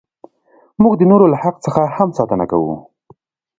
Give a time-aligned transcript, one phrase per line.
[0.81, 2.73] موږ د نورو له حق څخه هم ساتنه کوو.